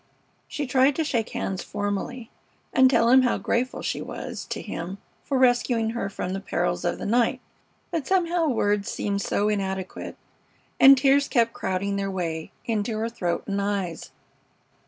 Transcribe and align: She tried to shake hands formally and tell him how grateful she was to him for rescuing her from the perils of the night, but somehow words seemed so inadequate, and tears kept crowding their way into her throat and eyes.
She 0.47 0.65
tried 0.65 0.95
to 0.95 1.03
shake 1.03 1.29
hands 1.29 1.61
formally 1.61 2.31
and 2.73 2.89
tell 2.89 3.09
him 3.09 3.21
how 3.21 3.37
grateful 3.37 3.83
she 3.83 4.01
was 4.01 4.45
to 4.45 4.59
him 4.59 4.97
for 5.23 5.37
rescuing 5.37 5.91
her 5.91 6.09
from 6.09 6.33
the 6.33 6.39
perils 6.39 6.83
of 6.83 6.97
the 6.97 7.05
night, 7.05 7.39
but 7.91 8.07
somehow 8.07 8.47
words 8.47 8.89
seemed 8.89 9.21
so 9.21 9.47
inadequate, 9.47 10.17
and 10.79 10.97
tears 10.97 11.27
kept 11.27 11.53
crowding 11.53 11.97
their 11.97 12.09
way 12.09 12.51
into 12.65 12.97
her 12.97 13.09
throat 13.09 13.43
and 13.45 13.61
eyes. 13.61 14.09